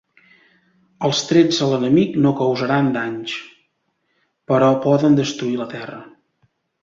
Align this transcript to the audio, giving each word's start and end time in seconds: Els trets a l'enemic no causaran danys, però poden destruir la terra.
Els 1.07 1.19
trets 1.31 1.59
a 1.65 1.67
l'enemic 1.73 2.15
no 2.23 2.31
causaran 2.39 2.89
danys, 2.95 3.35
però 4.53 4.71
poden 4.89 5.19
destruir 5.21 5.61
la 5.63 5.71
terra. 5.77 6.01